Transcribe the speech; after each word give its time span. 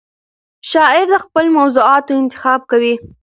شاعر 0.71 1.05
د 1.11 1.15
خپلو 1.25 1.49
موضوعاتو 1.59 2.19
انتخاب 2.21 2.59
کوي. 2.71 2.93